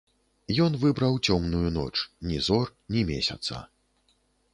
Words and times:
Ён 0.63 0.77
выбраў 0.83 1.19
цёмную 1.27 1.69
ноч, 1.75 1.93
ні 2.31 2.39
зор, 2.47 2.73
ні 2.95 3.05
месяца. 3.11 3.61